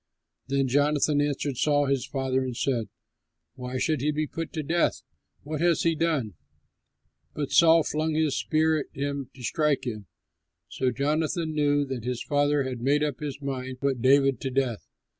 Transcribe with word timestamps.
Then 0.47 0.67
Jonathan 0.67 1.21
answered 1.21 1.57
Saul 1.57 1.85
his 1.85 2.07
father 2.07 2.43
and 2.43 2.57
said, 2.57 2.89
"Why 3.53 3.77
should 3.77 4.01
he 4.01 4.09
be 4.09 4.25
put 4.25 4.51
to 4.53 4.63
death? 4.63 5.03
What 5.43 5.61
has 5.61 5.83
he 5.83 5.93
done?" 5.93 6.33
But 7.35 7.51
Saul 7.51 7.83
flung 7.83 8.15
his 8.15 8.35
spear 8.35 8.79
at 8.79 8.87
him 8.93 9.29
to 9.35 9.43
strike 9.43 9.85
him. 9.85 10.07
So 10.69 10.89
Jonathan 10.89 11.53
knew 11.53 11.85
that 11.85 12.03
his 12.03 12.23
father 12.23 12.63
had 12.63 12.81
made 12.81 13.03
up 13.03 13.19
his 13.19 13.43
mind 13.43 13.75
to 13.77 13.89
put 13.89 14.01
David 14.01 14.41
to 14.41 14.49
death. 14.49 14.87